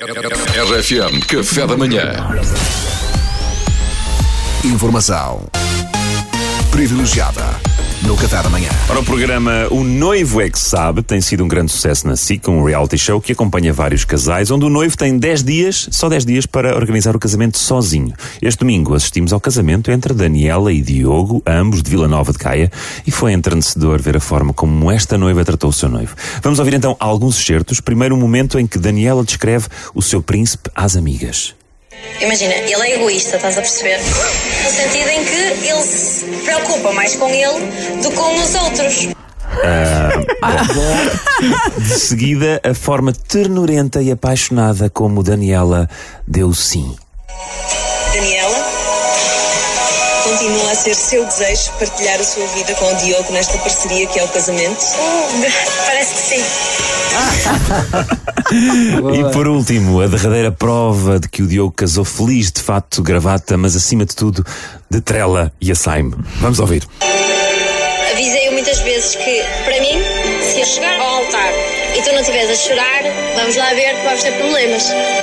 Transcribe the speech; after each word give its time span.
RFM 0.00 1.20
Café 1.28 1.66
da 1.66 1.76
Manhã. 1.76 2.14
Informação 4.64 5.46
privilegiada 6.70 7.44
no 8.06 8.16
Café 8.16 8.42
da 8.42 8.48
Manhã. 8.48 8.68
Para 8.86 8.98
o 8.98 9.04
programa 9.04 9.68
O 9.70 9.84
Noivo 9.84 10.40
é 10.40 10.50
que 10.50 10.58
Sabe 10.58 11.02
tem 11.02 11.20
sido 11.20 11.44
um 11.44 11.48
grande 11.48 11.70
sucesso 11.70 12.06
na 12.06 12.16
SIC, 12.16 12.48
um 12.48 12.64
reality 12.64 12.98
show 12.98 13.20
que 13.20 13.32
acompanha 13.32 13.72
vários 13.72 14.04
casais, 14.04 14.50
onde 14.50 14.64
o 14.64 14.68
noivo 14.68 14.96
tem 14.96 15.18
10 15.18 15.42
dias, 15.44 15.88
só 15.90 16.08
10 16.08 16.24
dias, 16.24 16.46
para 16.46 16.74
organizar 16.74 17.14
o 17.14 17.18
casamento 17.18 17.58
sozinho. 17.58 18.12
Este 18.40 18.60
domingo 18.60 18.94
assistimos 18.94 19.32
ao 19.32 19.40
casamento 19.40 19.90
entre 19.90 20.14
Daniela 20.14 20.72
e 20.72 20.80
Diogo, 20.80 21.42
ambos 21.46 21.82
de 21.82 21.90
Vila 21.90 22.08
Nova 22.08 22.32
de 22.32 22.38
Caia, 22.38 22.70
e 23.06 23.10
foi 23.10 23.32
entrenecedor 23.32 24.00
ver 24.00 24.16
a 24.16 24.20
forma 24.20 24.52
como 24.52 24.90
esta 24.90 25.16
noiva 25.16 25.44
tratou 25.44 25.70
o 25.70 25.72
seu 25.72 25.88
noivo. 25.88 26.14
Vamos 26.42 26.58
ouvir 26.58 26.74
então 26.74 26.96
alguns 26.98 27.38
excertos. 27.38 27.80
Primeiro, 27.80 28.14
o 28.14 28.18
momento 28.18 28.58
em 28.58 28.66
que 28.66 28.78
Daniela 28.78 29.24
descreve 29.24 29.68
o 29.94 30.02
seu 30.02 30.22
príncipe 30.22 30.70
às 30.74 30.96
amigas. 30.96 31.54
Imagina, 32.20 32.54
ele 32.54 32.82
é 32.82 32.94
egoísta, 32.94 33.36
estás 33.36 33.58
a 33.58 33.62
perceber? 33.62 33.98
No 33.98 34.70
sentido 34.70 35.08
em 35.08 35.24
que 35.24 35.66
ele 35.68 35.82
se 35.82 36.24
preocupa 36.44 36.92
mais 36.92 37.16
com 37.16 37.28
ele 37.28 38.00
do 38.00 38.10
que 38.10 38.16
com 38.16 38.34
os 38.36 38.54
outros. 38.54 39.08
De 41.78 41.98
seguida, 41.98 42.60
a 42.64 42.74
forma 42.74 43.12
ternurenta 43.12 44.00
e 44.00 44.10
apaixonada 44.10 44.88
como 44.88 45.22
Daniela 45.22 45.88
deu 46.26 46.54
sim. 46.54 46.96
Daniela, 48.14 48.61
continua 50.42 50.72
a 50.72 50.74
ser 50.74 50.94
seu 50.96 51.24
desejo 51.24 51.70
partilhar 51.78 52.20
a 52.20 52.24
sua 52.24 52.44
vida 52.48 52.74
com 52.74 52.92
o 52.92 52.96
Diogo 52.96 53.32
nesta 53.32 53.56
parceria 53.58 54.08
que 54.08 54.18
é 54.18 54.24
o 54.24 54.28
casamento? 54.28 54.84
parece 55.86 56.14
que 56.14 56.20
sim. 56.20 56.44
E 59.14 59.32
por 59.32 59.46
último, 59.46 60.00
a 60.00 60.08
derradeira 60.08 60.50
prova 60.50 61.20
de 61.20 61.28
que 61.28 61.44
o 61.44 61.46
Diogo 61.46 61.70
casou 61.70 62.04
feliz 62.04 62.50
de 62.50 62.60
fato, 62.60 63.04
gravata, 63.04 63.56
mas 63.56 63.76
acima 63.76 64.04
de 64.04 64.16
tudo, 64.16 64.44
de 64.90 65.00
trela 65.00 65.52
e 65.60 65.70
açaime. 65.70 66.12
Vamos 66.40 66.58
ouvir. 66.58 66.88
Avisei-o 68.10 68.52
muitas 68.52 68.80
vezes 68.80 69.14
que, 69.14 69.44
para 69.64 69.80
mim, 69.80 70.02
se 70.42 70.58
eu 70.58 70.66
chegar 70.66 70.98
ao 70.98 71.18
altar 71.18 71.52
e 71.96 72.02
tu 72.02 72.10
não 72.10 72.18
estiveres 72.20 72.50
a 72.50 72.54
chorar, 72.56 73.02
vamos 73.36 73.54
lá 73.54 73.72
ver 73.74 73.94
que 73.94 74.04
vamos 74.04 74.22
ter 74.24 74.32
problemas. 74.32 75.21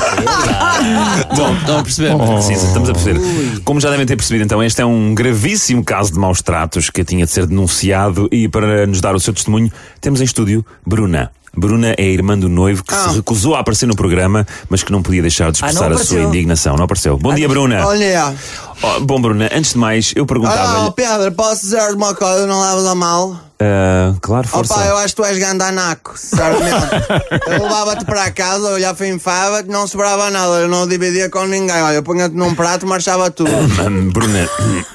Bom, 1.36 1.54
estão 1.54 1.78
a 1.78 1.82
perceber? 1.82 2.12
Sim, 2.42 2.56
sim, 2.56 2.66
estamos 2.66 2.88
a 2.88 2.92
perceber. 2.92 3.60
Como 3.64 3.80
já 3.80 3.90
devem 3.90 4.06
ter 4.06 4.16
percebido, 4.16 4.44
então, 4.44 4.62
este 4.62 4.80
é 4.80 4.86
um 4.86 5.14
gravíssimo 5.14 5.84
caso 5.84 6.12
de 6.12 6.18
maus 6.18 6.42
tratos 6.42 6.90
que 6.90 7.04
tinha 7.04 7.24
de 7.24 7.30
ser 7.30 7.46
denunciado 7.46 8.28
e 8.32 8.48
para 8.48 8.86
nos 8.86 9.00
dar 9.00 9.14
o 9.14 9.20
seu 9.20 9.32
testemunho, 9.32 9.70
temos 10.00 10.20
em 10.20 10.24
estúdio 10.24 10.64
Bruna. 10.86 11.30
Bruna 11.56 11.88
é 11.98 12.02
a 12.02 12.06
irmã 12.06 12.38
do 12.38 12.48
noivo 12.48 12.84
que 12.84 12.94
se 12.94 13.16
recusou 13.16 13.56
a 13.56 13.60
aparecer 13.60 13.86
no 13.86 13.96
programa, 13.96 14.46
mas 14.68 14.84
que 14.84 14.92
não 14.92 15.02
podia 15.02 15.20
deixar 15.20 15.50
de 15.50 15.56
expressar 15.56 15.86
a 15.86 15.96
sua 15.98 16.04
apareceu. 16.04 16.22
indignação. 16.28 16.76
Não 16.76 16.84
apareceu. 16.84 17.18
Bom 17.18 17.34
dia, 17.34 17.48
Bruna. 17.48 17.84
Olha, 17.86 18.34
Oh, 18.82 19.00
bom, 19.00 19.20
Bruna, 19.20 19.50
antes 19.52 19.72
de 19.72 19.78
mais, 19.78 20.12
eu 20.16 20.24
ah, 20.24 20.26
perguntava-lhe. 20.26 20.92
Pedro, 20.92 21.32
posso 21.32 21.62
dizer 21.62 21.92
uma 21.92 22.14
coisa, 22.14 22.46
não 22.46 22.62
leves 22.62 22.86
a 22.86 22.94
mal? 22.94 23.49
Ah, 23.62 24.14
claro, 24.22 24.48
força. 24.48 24.74
Opa, 24.74 24.84
eu 24.86 24.96
acho 24.96 25.08
que 25.14 25.22
tu 25.22 25.24
és 25.26 25.36
gandanaco, 25.38 26.14
sinceramente. 26.16 26.70
eu 27.46 27.62
levava-te 27.62 28.04
para 28.06 28.30
casa, 28.30 28.70
olhava 28.70 29.06
e 29.06 29.10
enfava 29.10 29.62
não 29.68 29.86
sobrava 29.86 30.30
nada, 30.30 30.60
eu 30.60 30.68
não 30.68 30.86
dividia 30.86 31.28
com 31.28 31.44
ninguém. 31.46 31.82
Olha, 31.82 31.96
eu 31.96 32.02
punha-te 32.02 32.34
num 32.34 32.54
prato, 32.54 32.86
marchava 32.86 33.30
tudo. 33.30 33.50
Hum, 33.50 34.10
Bruna, 34.12 34.48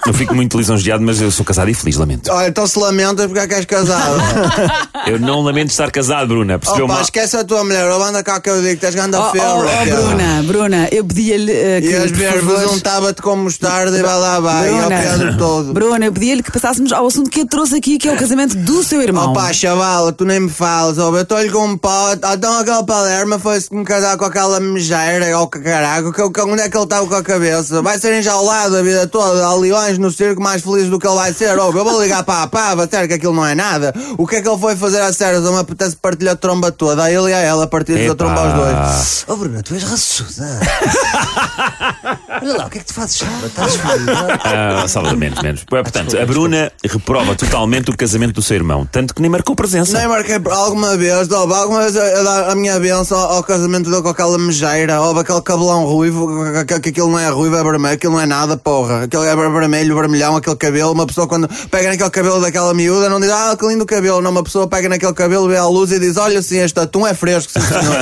eu 0.07 0.13
fico 0.13 0.33
muito 0.33 0.57
lisonjeado, 0.57 1.03
mas 1.03 1.21
eu 1.21 1.29
sou 1.29 1.45
casado 1.45 1.69
e 1.69 1.73
feliz, 1.73 1.95
lamento. 1.97 2.31
Olha, 2.31 2.47
então 2.47 2.65
se 2.65 2.79
lamentas 2.79 3.25
porque 3.27 3.39
é 3.39 3.47
que 3.47 3.53
és 3.53 3.65
casado. 3.65 4.15
Eu 5.05 5.19
não 5.19 5.41
lamento 5.41 5.69
estar 5.69 5.91
casado, 5.91 6.27
Bruna. 6.29 6.57
Percebeu 6.57 6.85
Opa, 6.85 6.95
mal? 6.95 7.03
esquece 7.03 7.37
a 7.37 7.43
tua 7.43 7.63
mulher, 7.63 7.85
ou 7.91 8.01
anda 8.01 8.23
cá 8.23 8.39
que 8.39 8.49
eu 8.49 8.59
digo, 8.59 8.79
tens 8.81 8.95
ganda 8.95 9.19
Oh, 9.21 9.31
febre. 9.31 9.47
oh, 9.47 9.61
oh. 9.61 9.85
Bruna, 10.07 10.43
Bruna, 10.43 10.87
eu 10.91 11.05
pedia-lhe 11.05 11.51
uh, 11.51 11.81
que. 11.81 12.09
Por 12.09 12.17
ver, 12.17 12.33
favor- 12.39 12.69
juntava-te 12.69 13.21
com 13.21 13.35
mostarda 13.35 13.95
e 13.95 14.01
vai 14.01 14.19
lá, 14.19 14.39
vai, 14.39 14.69
e 14.73 14.79
ao 14.79 15.37
todo. 15.37 15.73
Bruna, 15.73 16.05
eu 16.05 16.11
pedia-lhe 16.11 16.41
que 16.41 16.51
passássemos 16.51 16.91
ao 16.91 17.05
assunto 17.05 17.29
que 17.29 17.41
eu 17.41 17.45
trouxe 17.45 17.75
aqui, 17.75 17.99
que 17.99 18.07
é 18.07 18.13
o 18.13 18.17
casamento 18.17 18.54
do 18.55 18.83
seu 18.83 19.01
irmão. 19.01 19.31
Opa, 19.31 19.51
chaval, 19.53 20.11
tu 20.11 20.25
nem 20.25 20.39
me 20.39 20.49
falas, 20.49 20.97
ó, 20.97 21.09
eu 21.15 21.21
estou-lhe 21.21 21.49
com 21.49 21.65
um 21.65 21.77
pau. 21.77 22.13
Então 22.13 22.59
aquele 22.59 22.83
Palermo 22.83 23.39
foi-se 23.39 23.73
me 23.73 23.83
casar 23.83 24.17
com 24.17 24.25
aquela 24.25 24.59
mejeira, 24.59 25.37
ou 25.39 25.47
que 25.47 25.59
caralho, 25.59 26.11
que, 26.11 26.29
que, 26.29 26.41
onde 26.41 26.61
é 26.61 26.69
que 26.69 26.77
ele 26.77 26.83
estava 26.83 27.05
com 27.05 27.15
a 27.15 27.23
cabeça? 27.23 27.81
Vai 27.81 27.99
ser 27.99 28.17
enjaulado 28.19 28.77
a 28.77 28.81
vida 28.81 29.07
toda, 29.07 29.45
há 29.45 29.53
leões 29.55 29.97
no 29.97 30.11
circo 30.11 30.41
mais 30.41 30.61
feliz 30.61 30.89
do 30.89 30.99
que 30.99 31.07
ele 31.07 31.15
vai 31.15 31.33
ser, 31.33 31.57
ó, 31.57 31.67
eu 31.67 31.83
vou 31.83 32.01
ligar 32.01 32.23
para 32.23 32.43
a 32.43 32.47
pava, 32.47 32.87
sério 32.87 33.07
que 33.07 33.13
aquilo 33.15 33.33
não 33.33 33.45
é 33.45 33.55
nada. 33.55 33.93
O 34.17 34.25
que 34.27 34.37
é 34.37 34.41
que 34.41 34.47
ele 34.47 34.59
foi 34.59 34.75
fazer 34.75 35.01
a 35.01 35.11
sério? 35.11 35.41
Não 35.41 35.53
me 35.53 35.59
apetece 35.59 35.95
partilhar 35.95 36.33
a 36.33 36.37
tromba 36.37 36.71
toda, 36.71 37.03
a 37.03 37.11
ele 37.11 37.29
e 37.29 37.33
a 37.33 37.39
ela, 37.39 37.67
partir 37.67 37.93
a 37.93 38.01
Epá. 38.01 38.15
tromba 38.15 38.41
aos 38.41 38.53
dois. 38.53 39.25
Oh 39.27 39.35
Bruno, 39.35 39.61
tu 39.63 39.73
és 39.73 39.83
raçuda. 39.83 40.59
Olha 42.41 42.57
lá, 42.57 42.65
o 42.65 42.69
que 42.69 42.77
é 42.77 42.81
que 42.81 42.87
tu 42.87 42.93
fazes? 42.93 43.21
Estás 43.45 43.75
feliz? 43.75 44.07
Ah, 44.43 44.87
salva 44.87 45.13
menos, 45.15 45.41
menos. 45.41 45.61
É, 45.61 45.81
Portanto, 45.81 46.17
a 46.17 46.25
Bruna 46.25 46.71
reprova 46.83 47.35
totalmente 47.35 47.89
o 47.89 47.97
casamento 47.97 48.33
do 48.35 48.41
seu 48.45 48.55
irmão, 48.55 48.87
tanto 48.89 49.13
que 49.13 49.21
nem 49.21 49.29
marcou 49.29 49.55
presença. 49.55 49.97
Nem 49.97 50.07
marquei 50.07 50.39
alguma 50.51 50.95
vez, 50.95 51.29
ó, 51.31 51.51
alguma 51.53 51.81
vez 51.81 51.97
a, 51.97 52.19
a 52.19 52.23
dar 52.23 52.49
a 52.51 52.55
minha 52.55 52.79
benção 52.79 53.17
ao, 53.17 53.37
ao 53.37 53.43
casamento 53.43 53.89
dele 53.89 54.01
com 54.01 54.09
aquela 54.09 54.37
mejeira, 54.37 55.01
ou 55.01 55.17
aquele 55.17 55.41
cabelão 55.41 55.85
ruivo, 55.85 56.27
que, 56.65 56.79
que, 56.79 56.89
aquilo 56.89 57.09
não 57.09 57.19
é 57.19 57.29
ruivo, 57.29 57.55
é 57.55 57.63
vermelho, 57.63 57.95
aquilo 57.95 58.13
não 58.13 58.21
é 58.21 58.25
nada, 58.25 58.57
porra. 58.57 59.03
Aquilo 59.03 59.23
é 59.23 59.35
vermelho, 59.35 59.95
vermelhão, 59.95 60.35
aquele 60.35 60.55
cabelo. 60.55 60.91
Uma 60.91 61.05
pessoa 61.05 61.27
quando 61.27 61.47
pega 61.69 61.89
naquele 61.89 62.09
cabelo 62.09 62.41
daquela 62.41 62.73
miúda 62.73 63.09
não 63.09 63.19
diz, 63.19 63.31
ah, 63.31 63.55
que 63.57 63.65
lindo 63.67 63.85
cabelo. 63.85 64.21
Não, 64.21 64.31
uma 64.31 64.43
pessoa 64.43 64.67
pega 64.67 64.89
naquele 64.89 65.13
cabelo, 65.13 65.47
vê 65.47 65.57
a 65.57 65.65
luz 65.65 65.91
e 65.91 65.99
diz, 65.99 66.17
olha 66.17 66.41
sim, 66.41 66.59
este 66.59 66.79
atum 66.79 67.07
é 67.07 67.13
fresco, 67.13 67.51
sim 67.51 67.61
senhor. 67.61 67.97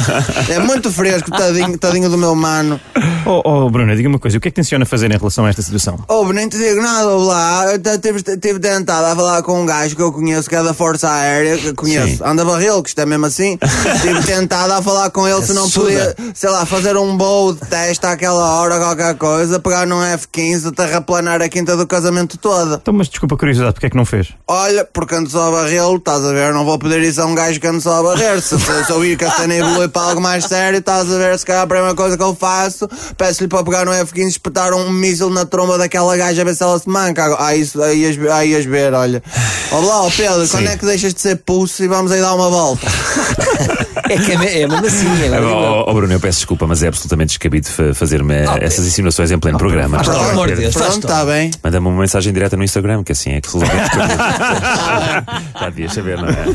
é 0.50 0.60
muito 0.60 0.92
fresco, 0.92 1.32
tadinho, 1.32 1.78
tadinho 1.78 2.10
do 2.10 2.18
meu 2.18 2.36
mano. 2.36 2.80
Oh, 3.26 3.42
oh 3.46 3.70
Bruna, 3.70 3.96
diga 3.96 4.10
uma 4.10 4.20
coisa, 4.20 4.38
o 4.38 4.42
que 4.42 4.50
é 4.50 4.52
que 4.52 4.56
tenciona 4.56 4.86
fazer 4.86 5.10
em 5.12 5.18
relação 5.18 5.46
a 5.46 5.50
esta 5.50 5.62
situação? 5.62 5.98
Ouve, 6.08 6.34
nem 6.34 6.50
te 6.50 6.58
digo 6.58 6.82
nada, 6.82 7.08
lá. 7.08 7.66
Eu 7.74 8.60
tentado 8.60 9.06
a 9.06 9.16
falar 9.16 9.44
com 9.44 9.62
um 9.62 9.66
gajo 9.66 9.96
que 9.96 10.02
eu 10.02 10.12
conheço, 10.12 10.33
que 10.42 10.56
é 10.56 10.64
da 10.64 10.74
Força 10.74 11.10
Aérea, 11.10 11.58
que 11.58 11.74
conheço, 11.74 12.18
Sim. 12.18 12.24
anda 12.26 12.44
barril, 12.44 12.82
que 12.82 12.90
isto 12.90 13.00
é 13.00 13.06
mesmo 13.06 13.26
assim. 13.26 13.58
tive 14.02 14.24
tentado 14.24 14.74
a 14.74 14.82
falar 14.82 15.10
com 15.10 15.28
ele 15.28 15.42
se 15.44 15.54
não 15.54 15.70
podia, 15.70 16.16
sei 16.34 16.50
lá, 16.50 16.66
fazer 16.66 16.98
um 16.98 17.18
voo 17.18 17.54
de 17.54 17.60
teste 17.62 18.06
àquela 18.06 18.60
hora, 18.60 18.78
qualquer 18.78 19.16
coisa, 19.16 19.60
pegar 19.60 19.86
num 19.86 20.04
F-15, 20.04 20.74
terraplanar 20.74 21.42
a 21.42 21.50
quinta 21.50 21.78
do 21.78 21.86
casamento 21.88 22.38
toda. 22.38 22.76
Então, 22.76 22.94
mas 22.94 23.08
desculpa 23.08 23.36
a 23.36 23.38
curiosidade, 23.38 23.74
porque 23.74 23.88
é 23.88 23.90
que 23.90 23.98
não 23.98 24.06
fez? 24.06 24.30
Olha, 24.48 24.84
porque 24.86 25.16
ando 25.16 25.30
só 25.30 25.50
a 25.50 25.52
barril, 25.52 25.96
estás 25.98 26.24
a 26.24 26.32
ver? 26.34 26.54
Não 26.54 26.66
vou 26.66 26.78
pedir 26.78 27.02
isso 27.02 27.22
a 27.22 27.26
um 27.26 27.36
gajo 27.36 27.60
que 27.60 27.68
anda 27.68 27.80
só 27.80 28.00
a 28.00 28.04
barrer. 28.04 28.42
Se, 28.42 28.60
se, 28.60 28.86
se 28.86 28.92
eu 28.92 29.00
vir 29.00 29.18
que 29.18 29.26
a 29.26 29.32
cena 29.32 29.56
evolui 29.56 29.88
para 29.88 30.04
algo 30.04 30.22
mais 30.22 30.46
sério, 30.46 30.80
estás 30.80 31.12
a 31.12 31.18
ver? 31.18 31.38
Se 31.38 31.46
calhar 31.46 31.64
a 31.64 31.68
primeira 31.68 31.96
coisa 31.96 32.18
que 32.18 32.24
eu 32.24 32.36
faço, 32.36 32.90
peço-lhe 33.18 33.48
para 33.48 33.64
pegar 33.64 33.86
no 33.86 33.94
F-15 33.94 34.24
e 34.24 34.28
espetar 34.28 34.74
um 34.74 34.90
míssil 34.90 35.30
na 35.30 35.46
tromba 35.46 35.78
daquela 35.78 36.16
gaja 36.18 36.42
a 36.42 36.46
ver 36.46 36.56
se 36.56 36.64
ela 36.64 36.78
se 36.80 36.90
manca. 36.90 37.36
Ah, 37.40 37.56
isso, 37.56 37.82
aí 37.82 38.04
ias, 38.04 38.32
aí 38.32 38.52
ias 38.52 38.66
ver, 38.66 38.94
olha. 38.94 39.24
Olá, 39.72 40.04
ó 40.04 40.10
Pedro, 40.18 40.48
quando 40.50 40.68
é 40.68 40.78
que 40.78 40.86
deixas 40.86 41.14
de 41.14 41.22
ser 41.22 41.38
pulso 41.38 41.84
e 41.84 41.88
vamos 41.88 42.12
aí 42.12 42.22
dar 42.22 42.34
uma 42.36 42.50
volta? 42.50 42.88
É 44.10 44.18
que 44.18 44.32
é, 44.34 44.62
é 44.64 44.68
mesmo 44.68 44.86
assim. 44.86 45.08
Ah, 45.32 45.38
Agora, 45.38 45.56
Oh, 45.56 45.86
oh, 45.90 45.94
Bruno, 45.94 46.12
eu 46.14 46.20
peço 46.20 46.40
desculpa, 46.40 46.68
mas 46.68 46.84
é 46.84 46.90
absolutamente 46.90 47.30
descabido 47.30 47.68
fa- 47.70 47.94
fazer-me 47.94 48.34
essas 48.60 48.86
insinuações 48.86 49.32
em 49.32 49.40
pleno 49.40 49.58
programa. 49.58 49.96
faz 49.96 50.08
Está 50.10 50.14
pelo 50.20 50.26
bem, 50.26 50.34
amor 50.34 50.48
de? 50.50 50.56
Deus. 50.62 50.74
Pronto, 50.76 51.08
está 51.08 51.26
bem. 51.26 51.50
Manda-me 51.64 51.88
uma 51.88 52.02
mensagem 52.02 52.34
direta 52.34 52.58
no 52.58 52.64
Instagram, 52.66 53.02
que 53.04 53.14
assim 53.14 53.32
é 53.32 53.40
que 53.42 53.50
se 53.50 53.58
resolve. 53.58 53.76
Já 55.60 55.70
devias 55.70 55.94
saber, 55.94 56.18
não 56.18 56.28
é? 56.28 56.46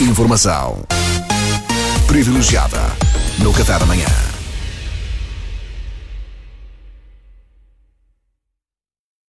Informação 0.00 0.78
privilegiada 2.06 2.80
no 3.38 3.52
Café 3.52 3.78
da 3.78 3.84
Manhã. 3.86 4.06